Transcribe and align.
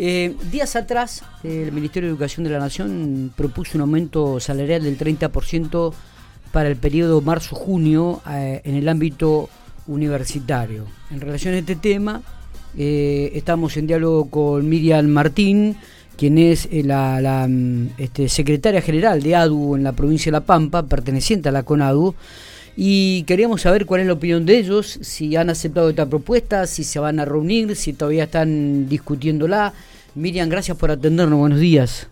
Eh, 0.00 0.36
días 0.52 0.76
atrás, 0.76 1.24
el 1.42 1.72
Ministerio 1.72 2.08
de 2.08 2.12
Educación 2.12 2.44
de 2.44 2.50
la 2.50 2.60
Nación 2.60 3.32
propuso 3.34 3.76
un 3.76 3.82
aumento 3.82 4.38
salarial 4.38 4.84
del 4.84 4.96
30% 4.96 5.92
para 6.52 6.68
el 6.68 6.76
periodo 6.76 7.20
marzo-junio 7.20 8.22
eh, 8.30 8.60
en 8.64 8.76
el 8.76 8.88
ámbito 8.88 9.50
universitario. 9.88 10.84
En 11.10 11.20
relación 11.20 11.54
a 11.54 11.58
este 11.58 11.74
tema, 11.74 12.22
eh, 12.76 13.32
estamos 13.34 13.76
en 13.76 13.88
diálogo 13.88 14.30
con 14.30 14.68
Miriam 14.68 15.06
Martín, 15.06 15.76
quien 16.16 16.38
es 16.38 16.68
la, 16.70 17.46
mm, 17.48 17.88
este, 17.98 18.28
secretaria 18.28 18.80
general 18.80 19.20
de 19.20 19.34
ADU 19.34 19.74
en 19.74 19.82
la 19.82 19.94
provincia 19.94 20.30
de 20.30 20.38
La 20.38 20.46
Pampa, 20.46 20.84
perteneciente 20.84 21.48
a 21.48 21.52
la 21.52 21.64
CONADU 21.64 22.14
y 22.80 23.24
queríamos 23.24 23.62
saber 23.62 23.86
cuál 23.86 24.02
es 24.02 24.06
la 24.06 24.12
opinión 24.12 24.46
de 24.46 24.56
ellos, 24.56 25.00
si 25.02 25.34
han 25.34 25.50
aceptado 25.50 25.90
esta 25.90 26.06
propuesta, 26.06 26.64
si 26.68 26.84
se 26.84 27.00
van 27.00 27.18
a 27.18 27.24
reunir, 27.24 27.74
si 27.74 27.92
todavía 27.92 28.22
están 28.22 28.88
discutiéndola. 28.88 29.72
Miriam, 30.14 30.48
gracias 30.48 30.76
por 30.76 30.92
atendernos, 30.92 31.40
buenos 31.40 31.58
días. 31.58 32.06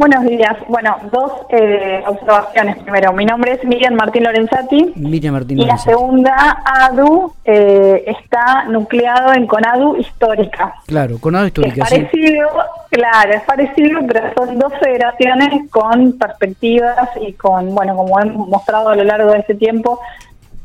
Buenos 0.00 0.24
días. 0.24 0.56
Bueno, 0.66 0.96
dos 1.12 1.30
eh, 1.50 2.02
observaciones 2.06 2.78
primero. 2.78 3.12
Mi 3.12 3.26
nombre 3.26 3.52
es 3.52 3.64
Miriam 3.66 3.92
Martín 3.92 4.24
Lorenzati. 4.24 4.94
Miriam 4.96 5.34
Martín 5.34 5.58
Y 5.58 5.66
la 5.66 5.76
segunda, 5.76 6.62
ADU, 6.64 7.34
eh, 7.44 8.04
está 8.06 8.64
nucleado 8.64 9.34
en 9.34 9.46
CONADU 9.46 9.96
Histórica. 9.96 10.72
Claro, 10.86 11.18
CONADU 11.20 11.48
Histórica. 11.48 11.84
Es 11.84 11.90
parecido, 11.90 12.48
claro, 12.88 13.32
es 13.34 13.42
parecido, 13.42 14.00
pero 14.08 14.32
son 14.34 14.58
dos 14.58 14.72
federaciones 14.82 15.70
con 15.70 16.16
perspectivas 16.16 17.10
y 17.20 17.34
con, 17.34 17.74
bueno, 17.74 17.94
como 17.94 18.18
hemos 18.20 18.48
mostrado 18.48 18.88
a 18.88 18.96
lo 18.96 19.04
largo 19.04 19.32
de 19.32 19.40
este 19.40 19.54
tiempo, 19.54 20.00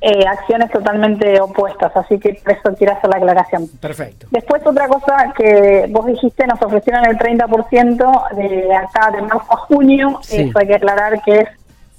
eh, 0.08 0.24
acciones 0.28 0.70
totalmente 0.70 1.42
opuestas, 1.42 1.92
así 1.98 2.20
que 2.20 2.36
por 2.36 2.54
eso 2.54 2.76
quiero 2.78 2.94
hacer 2.94 3.10
la 3.10 3.18
aclaración. 3.18 3.68
Perfecto. 3.82 4.28
Después 4.30 4.62
otra 4.64 4.88
cosa 4.88 5.34
que 5.36 5.88
vos 5.90 6.06
dijiste, 6.06 6.46
nos 6.46 6.62
ofrecieron 6.62 7.04
el 7.08 7.18
30% 7.18 8.36
de 8.36 8.76
acá 8.76 9.10
de 9.10 9.24
marzo 9.24 9.52
a 9.52 9.58
junio, 9.58 10.20
eso 10.30 10.60
hay 10.60 10.68
que 10.68 10.76
aclarar 10.76 11.24
que 11.24 11.40
es 11.40 11.50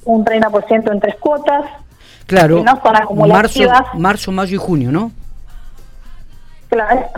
un 0.04 0.24
30% 0.24 0.92
en 0.92 1.00
tres 1.00 1.16
cuotas. 1.16 1.64
Claro, 2.26 2.62
no 2.62 2.80
son 2.80 3.28
marzo, 3.28 3.60
marzo, 3.94 4.30
mayo 4.30 4.54
y 4.54 4.58
junio, 4.58 4.92
¿no? 4.92 5.10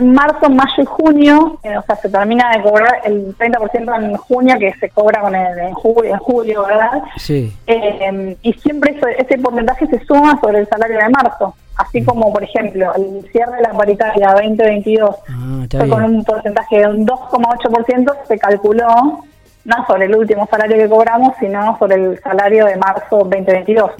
Marzo, 0.01 0.49
mayo 0.49 0.83
y 0.83 0.85
junio, 0.85 1.59
eh, 1.63 1.77
o 1.77 1.81
sea, 1.83 1.95
se 1.95 2.09
termina 2.09 2.51
de 2.51 2.63
cobrar 2.63 3.01
el 3.03 3.35
30% 3.37 4.03
en 4.03 4.17
junio, 4.17 4.55
que 4.59 4.73
se 4.73 4.89
cobra 4.89 5.21
con 5.21 5.35
el, 5.35 5.59
en, 5.59 5.73
julio, 5.73 6.13
en 6.13 6.19
julio, 6.19 6.65
¿verdad? 6.65 7.03
Sí. 7.17 7.53
Eh, 7.67 8.37
y 8.41 8.53
siempre 8.53 8.99
ese 9.17 9.37
porcentaje 9.37 9.87
se 9.87 9.99
suma 10.05 10.39
sobre 10.41 10.59
el 10.59 10.67
salario 10.67 10.97
de 10.97 11.09
marzo. 11.09 11.55
Así 11.75 12.03
como, 12.03 12.33
por 12.33 12.43
ejemplo, 12.43 12.93
el 12.95 13.25
cierre 13.31 13.55
de 13.55 13.61
la 13.61 13.71
paritaria 13.71 14.33
2022 14.33 15.15
ah, 15.29 15.65
fue 15.69 15.87
con 15.87 16.03
un 16.03 16.23
porcentaje 16.25 16.79
de 16.79 16.87
un 16.87 17.07
2,8%, 17.07 18.15
se 18.27 18.37
calculó 18.37 19.23
no 19.65 19.85
sobre 19.87 20.05
el 20.05 20.15
último 20.15 20.47
salario 20.49 20.77
que 20.77 20.89
cobramos, 20.89 21.33
sino 21.39 21.77
sobre 21.77 21.95
el 21.95 22.19
salario 22.21 22.65
de 22.65 22.75
marzo 22.75 23.19
2022. 23.19 23.91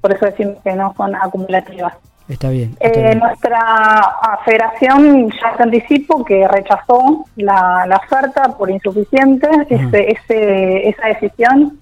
Por 0.00 0.12
eso 0.12 0.26
decimos 0.26 0.56
que 0.62 0.72
no 0.72 0.94
son 0.96 1.14
acumulativas. 1.14 1.94
Está 2.28 2.50
bien. 2.50 2.76
Eh, 2.80 3.14
nuestra 3.14 3.58
ah, 3.60 4.40
federación, 4.44 5.30
ya 5.30 5.56
te 5.56 5.62
anticipo, 5.62 6.24
que 6.24 6.46
rechazó 6.48 7.24
la, 7.36 8.00
oferta 8.04 8.56
por 8.56 8.70
insuficiente. 8.70 9.48
Ese, 9.70 10.88
esa 10.88 11.06
decisión 11.06 11.78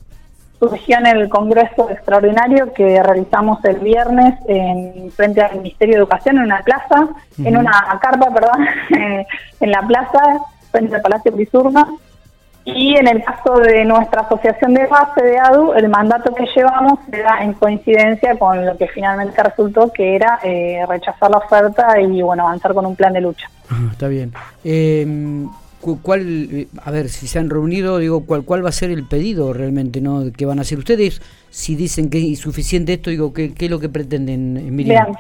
surgió 0.59 0.99
en 0.99 1.07
el 1.07 1.29
Congreso 1.29 1.91
Extraordinario 1.91 2.73
que 2.73 3.03
realizamos 3.03 3.65
el 3.65 3.79
viernes 3.79 4.35
en 4.47 5.11
frente 5.13 5.41
al 5.43 5.57
Ministerio 5.57 5.95
de 5.95 6.01
Educación 6.01 6.37
en 6.37 6.45
una 6.45 6.61
plaza, 6.61 7.09
en 7.39 7.57
una 7.57 7.99
carpa, 8.01 8.33
perdón, 8.33 8.67
en 9.61 9.71
la 9.71 9.83
plaza 9.83 10.21
frente 10.71 10.97
al 10.97 11.03
Palacio 11.03 11.33
Prisurna. 11.33 11.87
Y 12.67 12.97
en 12.97 13.07
el 13.07 13.23
caso 13.23 13.57
de 13.57 13.85
nuestra 13.85 14.23
asociación 14.23 14.73
de 14.73 14.87
base 14.87 15.23
de 15.23 15.39
ADU, 15.39 15.75
el 15.75 15.89
mandato 15.89 16.35
que 16.35 16.47
llevamos 16.57 16.99
era 17.13 17.45
en 17.45 17.53
coincidencia 17.53 18.39
con 18.39 18.65
lo 18.65 18.77
que 18.79 18.89
finalmente 18.89 19.43
resultó, 19.43 19.93
que 19.93 20.17
era 20.17 20.39
eh, 20.43 20.83
rechazar 20.89 21.31
la 21.31 21.39
oferta 21.39 22.01
y 22.01 22.23
bueno 22.23 22.45
avanzar 22.47 22.73
con 22.73 22.87
un 22.87 22.97
plan 22.97 23.13
de 23.13 23.21
lucha. 23.21 23.51
está 23.93 24.09
bien. 24.09 24.33
Eh, 24.65 25.47
¿Cuál, 26.03 26.67
a 26.83 26.91
ver, 26.91 27.11
si 27.11 27.27
se 27.27 27.39
han 27.39 27.51
reunido, 27.51 27.99
digo, 27.99 28.25
¿cuál, 28.25 28.45
cuál 28.45 28.65
va 28.65 28.71
a 28.71 28.73
ser 28.73 28.91
el 28.91 29.07
pedido 29.07 29.53
realmente, 29.53 30.01
no? 30.01 30.25
¿Qué 30.35 30.47
van 30.47 30.59
a 30.59 30.63
hacer 30.63 30.79
ustedes? 30.79 31.21
Si 31.51 31.77
dicen 31.77 32.09
que 32.09 32.17
es 32.17 32.25
insuficiente 32.25 32.95
esto, 32.95 33.11
digo, 33.11 33.35
¿qué, 33.35 33.53
qué 33.53 33.67
es 33.67 33.71
lo 33.71 33.79
que 33.79 33.91
pretenden, 33.91 34.75
Miriam? 34.75 35.13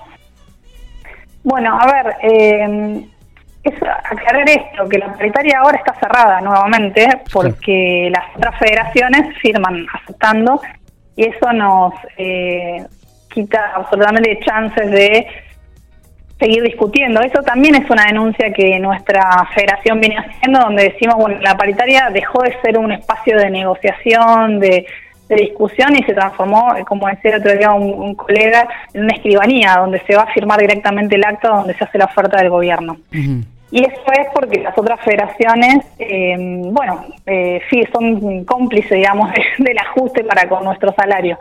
Bueno, 1.42 1.78
a 1.78 1.86
ver, 1.92 2.14
eh, 2.22 3.06
es 3.64 3.74
aclarar 3.82 4.48
esto, 4.48 4.88
que 4.88 4.98
la 4.98 5.12
paritaria 5.14 5.58
ahora 5.58 5.78
está 5.78 5.94
cerrada 5.94 6.40
nuevamente 6.42 7.08
porque 7.32 8.10
las 8.12 8.36
otras 8.36 8.58
federaciones 8.58 9.36
firman 9.38 9.86
aceptando 9.94 10.60
y 11.16 11.24
eso 11.24 11.52
nos 11.52 11.94
eh, 12.18 12.84
quita 13.32 13.72
absolutamente 13.74 14.38
chances 14.44 14.90
de 14.90 15.26
seguir 16.38 16.62
discutiendo. 16.62 17.20
Eso 17.20 17.42
también 17.42 17.74
es 17.76 17.88
una 17.88 18.04
denuncia 18.04 18.52
que 18.52 18.78
nuestra 18.78 19.48
federación 19.54 20.00
viene 20.00 20.18
haciendo, 20.18 20.60
donde 20.60 20.90
decimos, 20.90 21.16
bueno, 21.16 21.40
la 21.40 21.56
paritaria 21.56 22.10
dejó 22.12 22.42
de 22.42 22.56
ser 22.60 22.76
un 22.78 22.92
espacio 22.92 23.38
de 23.38 23.50
negociación, 23.50 24.60
de, 24.60 24.86
discusión 25.26 25.96
y 25.96 26.02
se 26.04 26.14
transformó, 26.14 26.74
como 26.86 27.08
decía 27.08 27.32
el 27.32 27.40
otro 27.40 27.58
día 27.58 27.72
un, 27.72 28.14
colega, 28.14 28.68
en 28.92 29.02
una 29.02 29.14
escribanía, 29.14 29.78
donde 29.80 30.00
se 30.06 30.14
va 30.14 30.22
a 30.22 30.32
firmar 30.32 30.60
directamente 30.60 31.16
el 31.16 31.24
acto 31.24 31.48
donde 31.48 31.74
se 31.74 31.82
hace 31.82 31.98
la 31.98 32.04
oferta 32.04 32.36
del 32.36 32.50
gobierno. 32.50 32.98
Y 33.74 33.80
eso 33.80 34.04
es 34.16 34.28
porque 34.32 34.60
las 34.60 34.78
otras 34.78 35.00
federaciones, 35.00 35.84
eh, 35.98 36.36
bueno, 36.38 37.06
eh, 37.26 37.60
sí, 37.68 37.82
son 37.92 38.44
cómplices, 38.44 38.92
digamos, 38.92 39.32
del 39.58 39.76
ajuste 39.76 40.22
para 40.22 40.48
con 40.48 40.62
nuestro 40.62 40.94
salario. 40.94 41.36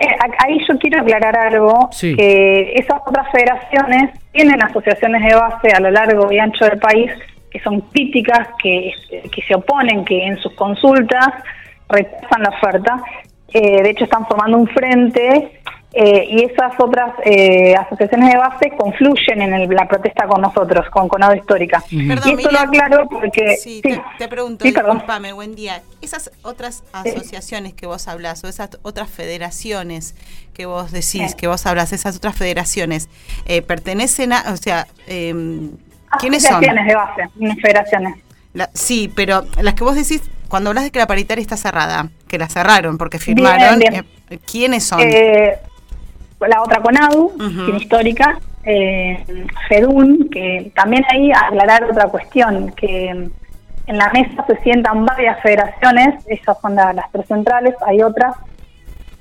Eh, 0.00 0.06
ahí 0.38 0.64
yo 0.66 0.78
quiero 0.78 1.02
aclarar 1.02 1.36
algo, 1.36 1.90
que 2.00 2.72
esas 2.74 3.02
otras 3.06 3.30
federaciones 3.30 4.18
tienen 4.32 4.62
asociaciones 4.62 5.22
de 5.22 5.34
base 5.34 5.68
a 5.70 5.80
lo 5.80 5.90
largo 5.90 6.32
y 6.32 6.38
ancho 6.38 6.64
del 6.64 6.78
país 6.78 7.12
que 7.50 7.60
son 7.60 7.82
críticas, 7.82 8.48
que, 8.62 8.90
que 9.30 9.42
se 9.42 9.54
oponen, 9.54 10.06
que 10.06 10.24
en 10.24 10.38
sus 10.38 10.54
consultas 10.54 11.28
rechazan 11.90 12.44
la 12.44 12.48
oferta. 12.48 12.96
de 13.52 13.90
hecho, 13.90 14.04
están 14.04 14.26
formando 14.26 14.56
un 14.56 14.68
frente 14.68 15.60
eh, 15.90 16.26
y 16.28 16.44
esas 16.44 16.72
otras 16.78 17.14
eh, 17.24 17.74
asociaciones 17.74 18.30
de 18.32 18.38
base 18.38 18.70
confluyen 18.76 19.40
en 19.40 19.74
la 19.74 19.88
protesta 19.88 20.26
con 20.26 20.42
nosotros, 20.42 20.86
con 20.90 21.08
Conado 21.08 21.34
Histórica. 21.34 21.82
y 21.90 22.10
esto 22.12 22.50
lo 22.50 22.58
aclaro 22.58 23.08
porque... 23.08 23.56
Sí, 23.56 23.80
te, 24.18 24.28
pregunto, 24.28 24.64
disculpame, 24.64 25.32
buen 25.32 25.54
día. 25.54 25.80
Esas 26.02 26.30
otras 26.42 26.84
asociaciones 26.92 27.72
que 27.72 27.86
vos 27.86 28.06
hablas 28.06 28.44
o 28.44 28.48
esas 28.48 28.78
otras 28.82 29.08
federaciones 29.08 30.14
que 30.52 30.66
vos 30.66 30.92
decís, 30.92 31.34
que 31.34 31.46
vos 31.46 31.64
hablas, 31.66 31.92
esas 31.92 32.16
otras 32.16 32.36
federaciones, 32.36 33.08
eh, 33.46 33.62
pertenecen 33.62 34.32
a, 34.34 34.44
o 34.52 34.56
sea, 34.56 34.86
em, 35.06 35.70
¿quiénes 36.18 36.42
son? 36.42 36.56
Asociaciones 36.56 36.86
de 36.86 36.94
base, 36.94 37.22
federaciones. 37.62 38.14
sí, 38.74 39.10
pero 39.14 39.46
las 39.62 39.74
que 39.74 39.84
vos 39.84 39.94
decís, 39.94 40.20
cuando 40.48 40.70
hablas 40.70 40.84
de 40.84 40.90
que 40.90 40.98
la 40.98 41.06
paritaria 41.06 41.40
está 41.40 41.56
cerrada, 41.56 42.10
que 42.26 42.38
la 42.38 42.48
cerraron 42.48 42.98
porque 42.98 43.18
firmaron, 43.18 43.80
¿quiénes 44.50 44.84
son? 44.84 45.00
La 46.46 46.62
otra 46.62 46.80
CONADU, 46.80 47.32
uh 47.38 47.76
histórica, 47.76 48.38
eh, 48.64 49.24
FEDUN, 49.68 50.28
que 50.30 50.70
también 50.74 51.04
ahí 51.10 51.32
aclarar 51.32 51.84
otra 51.84 52.08
cuestión, 52.08 52.70
que 52.72 53.08
en 53.08 53.96
la 53.96 54.10
mesa 54.10 54.44
se 54.46 54.56
sientan 54.58 55.06
varias 55.06 55.40
federaciones, 55.40 56.24
esas 56.26 56.60
son 56.60 56.74
las 56.74 57.10
tres 57.10 57.26
centrales, 57.26 57.74
hay 57.86 58.02
otras, 58.02 58.36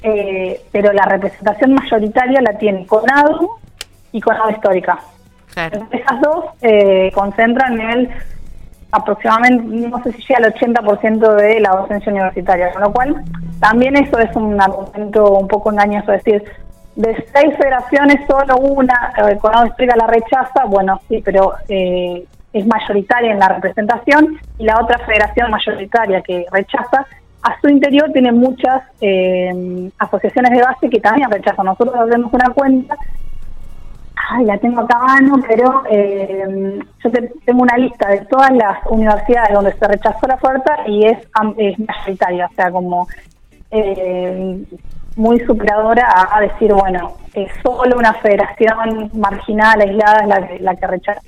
eh, 0.04 0.62
pero 0.72 0.92
la 0.92 1.06
representación 1.06 1.74
mayoritaria 1.74 2.42
la 2.42 2.58
tiene 2.58 2.86
CONADU 2.86 3.50
y 4.12 4.22
CONADU 4.22 4.52
histórica. 4.52 5.00
esas 5.92 6.22
dos 6.22 6.46
eh, 6.62 7.12
concentran 7.16 7.80
el 7.80 8.10
aproximadamente, 8.92 9.90
no 9.90 10.02
sé 10.04 10.12
si 10.14 10.22
llega 10.24 10.46
al 10.46 10.54
80% 10.54 11.36
de 11.36 11.60
la 11.60 11.70
docencia 11.72 12.12
universitaria, 12.12 12.72
con 12.72 12.82
lo 12.82 12.92
cual 12.92 13.24
también 13.60 13.98
eso 13.98 14.20
es 14.20 14.36
un 14.36 14.60
argumento 14.60 15.32
un 15.32 15.48
poco 15.48 15.72
engañoso, 15.72 16.12
decir, 16.12 16.44
de 16.98 17.16
seis 17.32 17.56
federaciones, 17.58 18.26
solo 18.28 18.58
una, 18.58 19.14
eh, 19.18 19.38
explica 19.66 19.96
la 19.96 20.08
rechaza, 20.08 20.66
bueno, 20.66 21.00
sí, 21.08 21.22
pero 21.24 21.54
eh, 21.70 22.26
es 22.52 22.66
mayoritaria 22.66 23.32
en 23.32 23.40
la 23.40 23.50
representación, 23.50 24.40
y 24.58 24.66
la 24.66 24.82
otra 24.82 24.98
federación 25.06 25.52
mayoritaria 25.52 26.22
que 26.22 26.46
rechaza, 26.52 27.06
a 27.44 27.62
su 27.62 27.70
interior 27.70 28.12
tiene 28.12 28.32
muchas 28.32 28.82
eh, 29.00 29.92
asociaciones 30.00 30.52
de 30.52 30.62
base 30.64 30.90
que 30.90 31.00
también 31.00 31.30
rechazan. 31.30 31.68
Nosotros 31.68 31.96
hacemos 31.96 32.34
una 32.34 32.50
cuenta, 32.50 32.98
ay, 34.32 34.46
la 34.46 34.58
tengo 34.58 34.82
acá 34.82 34.98
a 34.98 35.06
mano, 35.06 35.36
pero 35.48 35.84
eh, 35.92 36.80
yo 37.04 37.12
tengo 37.46 37.62
una 37.62 37.78
lista 37.78 38.10
de 38.10 38.26
todas 38.26 38.52
las 38.52 38.80
universidades 38.90 39.54
donde 39.54 39.72
se 39.74 39.88
rechazó 39.88 40.28
la 40.28 40.34
oferta 40.34 40.78
y 40.88 41.06
es, 41.06 41.20
es 41.58 41.80
mayoritaria, 41.80 42.48
o 42.48 42.56
sea, 42.56 42.72
como 42.72 43.08
eh, 43.70 44.64
muy 45.18 45.40
superadora 45.42 46.08
a, 46.32 46.40
decir, 46.40 46.72
bueno, 46.72 47.18
es 47.34 47.52
solo 47.64 47.98
una 47.98 48.14
federación 48.14 49.12
marginal, 49.14 49.82
aislada 49.82 50.22
es 50.22 50.28
la, 50.28 50.50
la 50.60 50.76
que 50.76 50.88
rechaza. 50.88 51.22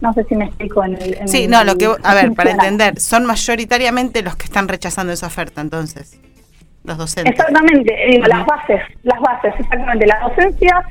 No 0.00 0.12
sé 0.12 0.24
si 0.24 0.34
me 0.34 0.46
explico 0.46 0.84
en 0.84 1.00
el... 1.00 1.28
sí, 1.28 1.46
no, 1.48 1.64
lo 1.64 1.76
que... 1.76 1.88
A 2.02 2.14
ver, 2.14 2.32
para 2.32 2.50
entender, 2.50 3.00
son 3.00 3.24
mayoritariamente 3.24 4.22
los 4.22 4.36
que 4.36 4.44
están 4.44 4.68
rechazando 4.68 5.12
esa 5.12 5.28
oferta, 5.28 5.60
entonces, 5.60 6.20
los 6.84 6.98
docentes. 6.98 7.32
Exactamente, 7.32 7.96
digo, 8.10 8.26
las 8.26 8.44
bases, 8.44 8.80
las 9.04 9.20
bases, 9.20 9.54
exactamente. 9.58 10.06
La 10.06 10.20
docencia 10.28 10.82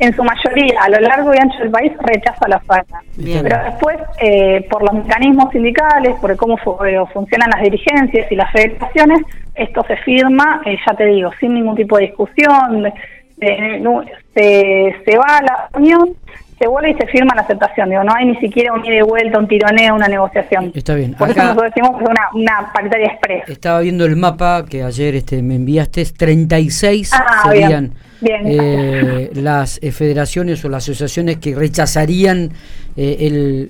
en 0.00 0.16
su 0.16 0.24
mayoría 0.24 0.80
a 0.80 0.88
lo 0.88 0.98
largo 0.98 1.32
y 1.34 1.38
ancho 1.38 1.58
del 1.58 1.70
país 1.70 1.92
rechaza 2.00 2.48
la 2.48 2.56
oferta. 2.56 3.02
Pero 3.16 3.64
después, 3.64 3.98
eh, 4.20 4.66
por 4.70 4.82
los 4.82 5.04
mecanismos 5.04 5.50
sindicales, 5.52 6.18
por 6.20 6.34
cómo 6.36 6.56
eh, 6.86 6.96
funcionan 7.12 7.50
las 7.50 7.62
dirigencias 7.62 8.32
y 8.32 8.34
las 8.34 8.50
federaciones, 8.50 9.20
esto 9.54 9.84
se 9.86 9.96
firma, 9.98 10.62
eh, 10.64 10.78
ya 10.86 10.94
te 10.94 11.04
digo, 11.04 11.30
sin 11.38 11.54
ningún 11.54 11.76
tipo 11.76 11.98
de 11.98 12.06
discusión, 12.06 12.90
se, 13.38 14.96
se 15.04 15.18
va 15.18 15.38
a 15.38 15.42
la 15.42 15.68
reunión, 15.72 16.14
se 16.60 16.68
vuelve 16.68 16.90
y 16.90 16.94
se 16.94 17.06
firma 17.06 17.34
la 17.34 17.40
aceptación. 17.40 17.88
Digo, 17.88 18.04
no 18.04 18.14
hay 18.14 18.26
ni 18.26 18.36
siquiera 18.36 18.74
un 18.74 18.84
ida 18.84 18.96
y 18.96 19.00
vuelta, 19.00 19.38
un 19.38 19.48
tironeo, 19.48 19.94
una 19.94 20.08
negociación. 20.08 20.70
Está 20.74 20.94
bien. 20.94 21.14
Por 21.14 21.30
eso 21.30 21.42
nosotros 21.42 21.72
decimos 21.74 21.96
que 21.96 22.04
es 22.04 22.10
una, 22.10 22.28
una 22.34 22.72
paritaria 22.74 23.06
express. 23.06 23.48
Estaba 23.48 23.80
viendo 23.80 24.04
el 24.04 24.14
mapa 24.16 24.66
que 24.68 24.82
ayer 24.82 25.14
este, 25.14 25.42
me 25.42 25.54
enviaste, 25.54 26.04
36 26.04 27.12
ah, 27.14 27.48
serían 27.48 27.94
eh, 28.20 29.30
las 29.32 29.82
eh, 29.82 29.90
federaciones 29.90 30.62
o 30.62 30.68
las 30.68 30.84
asociaciones 30.84 31.38
que 31.38 31.54
rechazarían 31.54 32.50
eh, 32.94 33.16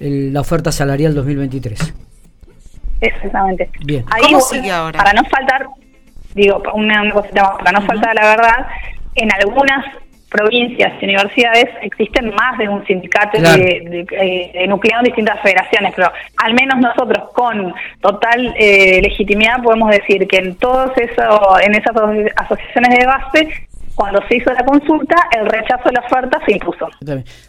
el, 0.00 0.32
la 0.32 0.40
oferta 0.40 0.72
salarial 0.72 1.14
2023. 1.14 1.94
Exactamente. 3.02 3.70
Bien. 3.84 4.04
¿Cómo 4.20 4.40
sigue 4.40 4.72
ahora? 4.72 4.98
Para 4.98 5.12
no 5.12 5.22
faltar, 5.28 5.68
digo, 6.34 6.60
una, 6.74 7.04
para 7.32 7.78
no 7.78 7.86
faltar 7.86 8.16
la 8.16 8.30
verdad, 8.30 8.66
en 9.14 9.32
algunas 9.32 9.84
provincias 10.30 10.92
y 11.00 11.04
universidades 11.04 11.66
existen 11.82 12.32
más 12.34 12.56
de 12.58 12.68
un 12.68 12.86
sindicato 12.86 13.40
de, 13.40 14.06
de, 14.54 14.66
nucleado 14.68 15.00
en 15.00 15.06
distintas 15.06 15.40
federaciones, 15.42 15.92
pero 15.96 16.10
al 16.36 16.54
menos 16.54 16.78
nosotros 16.78 17.30
con 17.34 17.74
total 18.00 18.54
legitimidad 18.56 19.62
podemos 19.62 19.90
decir 19.90 20.26
que 20.28 20.36
en 20.36 20.54
todos 20.56 20.96
eso, 20.96 21.58
en 21.60 21.74
esas 21.74 21.94
asociaciones 22.36 22.98
de 22.98 23.06
base 23.06 23.68
cuando 24.00 24.26
se 24.28 24.36
hizo 24.36 24.50
la 24.54 24.64
consulta, 24.64 25.14
el 25.38 25.44
rechazo 25.44 25.90
de 25.90 25.92
la 25.92 26.00
oferta 26.00 26.40
se 26.46 26.52
impuso. 26.52 26.88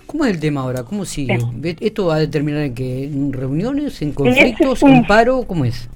¿Cómo 0.05 0.25
es 0.25 0.31
el 0.31 0.39
tema 0.41 0.61
ahora? 0.61 0.83
¿Cómo 0.83 1.05
sigue? 1.05 1.39
¿Esto 1.79 2.07
va 2.07 2.15
a 2.15 2.19
determinar 2.19 2.63
en 2.63 2.75
qué? 2.75 3.05
¿En 3.05 3.31
reuniones, 3.31 4.01
en 4.01 4.11
conflictos, 4.11 4.83
en 4.83 5.05
paro? 5.05 5.43
¿Cómo 5.47 5.63
es? 5.63 5.87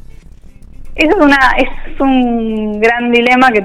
Eso 0.96 1.12
es, 1.12 1.22
una, 1.22 1.38
es 1.58 2.00
un 2.00 2.80
gran 2.80 3.12
dilema 3.12 3.52
que, 3.52 3.62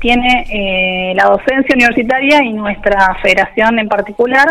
tiene 0.00 0.44
eh, 0.52 1.14
la 1.14 1.24
docencia 1.24 1.74
universitaria 1.74 2.42
y 2.44 2.52
nuestra 2.52 3.14
federación 3.22 3.78
en 3.78 3.88
particular, 3.88 4.46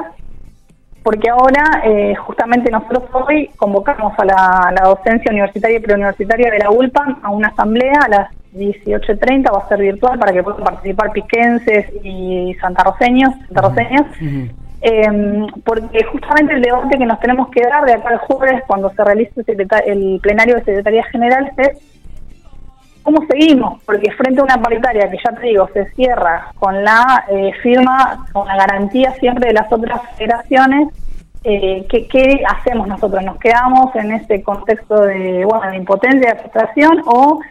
porque 1.03 1.29
ahora 1.29 1.83
eh, 1.85 2.15
justamente 2.15 2.71
nosotros 2.71 3.03
hoy 3.13 3.51
convocamos 3.55 4.13
a 4.17 4.25
la, 4.25 4.73
la 4.73 4.89
docencia 4.89 5.31
universitaria 5.31 5.77
y 5.77 5.81
preuniversitaria 5.81 6.49
de 6.49 6.59
la 6.59 6.71
ULPA 6.71 7.19
a 7.21 7.29
una 7.29 7.49
asamblea 7.49 7.99
a 8.03 8.09
las 8.09 8.29
18.30 8.55 9.51
va 9.51 9.65
a 9.65 9.67
ser 9.67 9.79
virtual 9.79 10.17
para 10.17 10.31
que 10.31 10.43
puedan 10.43 10.63
participar 10.63 11.11
piquenses 11.11 11.85
y 12.03 12.55
santarroceños, 12.61 13.33
santarroceñas, 13.47 14.05
em, 14.81 15.47
porque 15.63 16.03
justamente 16.05 16.53
el 16.53 16.61
debate 16.61 16.97
que 16.97 17.05
nos 17.05 17.19
tenemos 17.19 17.49
que 17.49 17.61
dar 17.61 17.85
de 17.85 17.93
acá 17.93 18.09
al 18.09 18.17
jueves, 18.19 18.63
cuando 18.67 18.89
se 18.91 19.03
realice 19.03 19.43
el 19.85 20.19
plenario 20.21 20.55
de 20.55 20.63
Secretaría 20.63 21.03
General, 21.05 21.51
es 21.57 21.92
cómo 23.03 23.25
seguimos, 23.27 23.81
porque 23.83 24.11
frente 24.11 24.41
a 24.41 24.43
una 24.43 24.61
paritaria 24.61 25.09
que 25.09 25.17
ya 25.23 25.31
te 25.33 25.47
digo, 25.47 25.69
se 25.73 25.85
cierra 25.91 26.51
con 26.57 26.83
la 26.83 27.25
eh, 27.29 27.51
firma, 27.61 28.25
con 28.31 28.47
la 28.47 28.55
garantía 28.55 29.13
siempre 29.19 29.47
de 29.47 29.53
las 29.53 29.71
otras 29.71 30.01
federaciones, 30.17 30.87
eh, 31.43 31.85
¿qué, 31.89 32.07
¿qué, 32.07 32.41
hacemos 32.47 32.87
nosotros? 32.87 33.21
¿Nos 33.23 33.37
quedamos 33.37 33.93
en 33.95 34.13
ese 34.13 34.41
contexto 34.41 35.01
de, 35.01 35.43
bueno, 35.45 35.69
de 35.71 35.77
impotencia, 35.77 36.33
de 36.33 36.39
frustración 36.39 37.01
o 37.05 37.41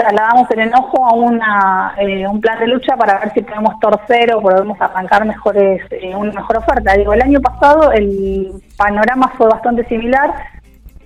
trasladamos 0.00 0.50
el 0.50 0.60
enojo 0.60 1.06
a 1.06 1.12
una, 1.14 1.94
eh, 1.98 2.26
un 2.26 2.40
plan 2.40 2.58
de 2.58 2.66
lucha 2.68 2.96
para 2.96 3.18
ver 3.18 3.32
si 3.34 3.42
podemos 3.42 3.78
torcer 3.80 4.34
o 4.34 4.40
podemos 4.40 4.80
arrancar 4.80 5.26
mejores 5.26 5.82
eh, 5.90 6.14
una 6.14 6.32
mejor 6.32 6.58
oferta. 6.58 6.94
Digo, 6.94 7.12
el 7.12 7.22
año 7.22 7.40
pasado 7.40 7.92
el 7.92 8.50
panorama 8.76 9.32
fue 9.36 9.46
bastante 9.48 9.84
similar 9.84 10.32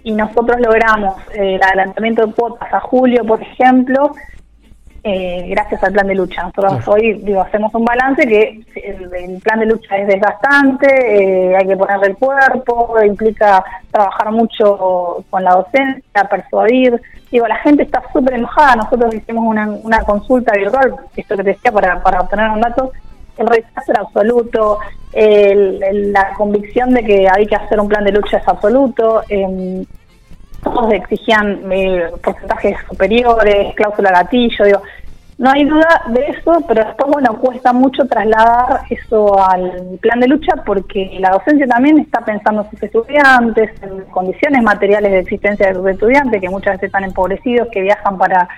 y 0.04 0.12
nosotros 0.12 0.60
logramos 0.60 1.16
eh, 1.32 1.56
el 1.56 1.62
adelantamiento 1.62 2.26
de 2.26 2.32
cuotas 2.34 2.72
a 2.72 2.80
julio, 2.80 3.24
por 3.24 3.40
ejemplo, 3.42 4.12
eh, 5.02 5.46
gracias 5.48 5.82
al 5.82 5.92
plan 5.92 6.06
de 6.06 6.14
lucha. 6.14 6.42
Nosotros 6.44 6.88
hoy 6.88 7.14
digo, 7.22 7.40
hacemos 7.40 7.74
un 7.74 7.84
balance 7.84 8.26
que 8.26 8.62
el, 8.76 9.40
plan 9.42 9.60
de 9.60 9.66
lucha 9.66 9.96
es 9.96 10.06
desgastante, 10.06 10.86
eh, 10.88 11.56
hay 11.56 11.66
que 11.66 11.76
ponerle 11.76 12.08
el 12.08 12.16
cuerpo, 12.16 12.94
implica 13.02 13.64
trabajar 13.90 14.30
mucho 14.30 15.24
con 15.30 15.42
la 15.42 15.54
docencia, 15.54 16.24
persuadir. 16.30 17.00
Digo, 17.30 17.46
la 17.48 17.56
gente 17.56 17.82
está 17.82 18.02
súper 18.12 18.34
enojada. 18.34 18.76
Nosotros 18.76 19.14
hicimos 19.14 19.44
una, 19.46 19.68
una 19.82 20.00
consulta 20.02 20.52
virtual, 20.54 20.94
esto 21.16 21.36
que 21.36 21.42
te 21.44 21.50
decía, 21.50 21.72
para, 21.72 22.02
para 22.02 22.20
obtener 22.20 22.50
un 22.50 22.60
dato. 22.60 22.92
El 23.36 23.46
rechazo 23.46 23.92
era 23.92 24.02
absoluto, 24.02 24.78
la 25.12 26.32
convicción 26.36 26.90
de 26.90 27.04
que 27.04 27.28
hay 27.28 27.46
que 27.46 27.56
hacer 27.56 27.80
un 27.80 27.88
plan 27.88 28.04
de 28.04 28.12
lucha 28.12 28.38
es 28.38 28.48
absoluto. 28.48 29.22
Eh, 29.28 29.84
todos 30.62 30.92
exigían 30.92 31.60
eh, 31.70 32.10
porcentajes 32.22 32.76
superiores, 32.88 33.74
cláusula 33.74 34.10
gatillo, 34.10 34.64
digo, 34.64 34.82
no 35.36 35.50
hay 35.50 35.64
duda 35.64 36.02
de 36.08 36.20
eso, 36.26 36.64
pero 36.68 36.84
después, 36.84 37.10
bueno, 37.10 37.38
cuesta 37.40 37.72
mucho 37.72 38.04
trasladar 38.06 38.82
eso 38.88 39.38
al 39.42 39.98
plan 40.00 40.20
de 40.20 40.28
lucha 40.28 40.54
porque 40.64 41.16
la 41.18 41.30
docencia 41.30 41.66
también 41.66 41.98
está 41.98 42.20
pensando 42.24 42.62
en 42.62 42.70
sus 42.70 42.82
estudiantes, 42.82 43.70
en 43.82 44.04
condiciones 44.04 44.62
materiales 44.62 45.10
de 45.10 45.18
existencia 45.18 45.68
de 45.68 45.74
sus 45.74 45.86
estudiantes, 45.88 46.40
que 46.40 46.48
muchas 46.48 46.74
veces 46.74 46.86
están 46.86 47.04
empobrecidos, 47.04 47.68
que 47.72 47.82
viajan 47.82 48.16
para 48.16 48.48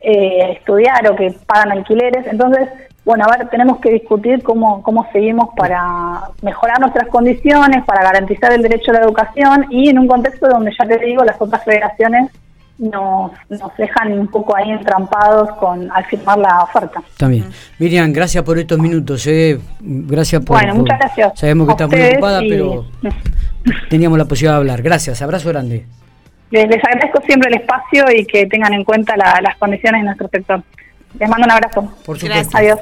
eh, 0.00 0.52
estudiar 0.58 1.10
o 1.10 1.16
que 1.16 1.34
pagan 1.46 1.72
alquileres. 1.72 2.26
Entonces, 2.26 2.68
bueno, 3.04 3.24
a 3.26 3.36
ver, 3.36 3.48
tenemos 3.48 3.78
que 3.80 3.90
discutir 3.90 4.42
cómo, 4.42 4.82
cómo 4.82 5.06
seguimos 5.12 5.50
para 5.56 6.20
mejorar 6.42 6.80
nuestras 6.80 7.08
condiciones, 7.08 7.84
para 7.84 8.02
garantizar 8.02 8.52
el 8.52 8.62
derecho 8.62 8.92
a 8.92 8.94
la 8.94 9.00
educación 9.00 9.66
y 9.70 9.90
en 9.90 9.98
un 9.98 10.08
contexto 10.08 10.48
donde 10.48 10.72
ya 10.78 10.86
te 10.86 10.98
digo, 11.04 11.22
las 11.22 11.40
otras 11.40 11.62
federaciones 11.64 12.30
nos, 12.78 13.32
nos 13.50 13.76
dejan 13.76 14.18
un 14.18 14.26
poco 14.28 14.56
ahí 14.56 14.70
entrampados 14.70 15.50
con 15.56 15.90
al 15.92 16.04
firmar 16.06 16.38
la 16.38 16.62
oferta. 16.62 17.02
También. 17.18 17.44
Miriam, 17.78 18.12
gracias 18.12 18.42
por 18.42 18.58
estos 18.58 18.78
minutos. 18.78 19.26
Eh. 19.26 19.58
Gracias 19.80 20.42
por. 20.42 20.58
Bueno, 20.58 20.74
muchas 20.74 20.98
gracias. 20.98 21.38
Sabemos 21.38 21.66
que 21.66 21.72
estás 21.72 21.88
muy 21.88 22.00
ocupada, 22.00 22.40
pero 22.40 22.86
teníamos 23.90 24.18
la 24.18 24.24
posibilidad 24.24 24.54
de 24.54 24.58
hablar. 24.58 24.82
Gracias, 24.82 25.20
abrazo 25.22 25.50
grande. 25.50 25.84
Les, 26.50 26.84
agradezco 26.84 27.20
siempre 27.26 27.50
el 27.50 27.60
espacio 27.60 28.04
y 28.16 28.24
que 28.24 28.46
tengan 28.46 28.72
en 28.74 28.84
cuenta 28.84 29.16
las 29.16 29.56
condiciones 29.58 30.00
de 30.00 30.04
nuestro 30.06 30.28
sector. 30.28 30.62
Les 31.18 31.28
mando 31.28 31.44
un 31.44 31.50
abrazo. 31.50 31.92
Por 32.04 32.18
supuesto. 32.18 32.56
Adiós. 32.56 32.78